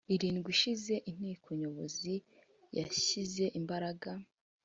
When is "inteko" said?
1.09-1.47